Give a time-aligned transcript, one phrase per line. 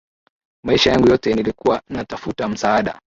[0.65, 3.01] Maisha yangu yote nilikuwa natafuta msaada.